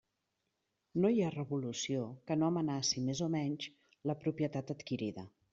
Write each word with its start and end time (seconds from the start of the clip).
No 1.03 1.11
hi 1.15 1.19
ha 1.25 1.33
revolució 1.35 2.07
que 2.31 2.39
no 2.39 2.49
amenaci 2.53 3.05
més 3.11 3.23
o 3.29 3.29
menys 3.39 3.71
la 4.13 4.21
propietat 4.25 4.75
adquirida. 4.79 5.31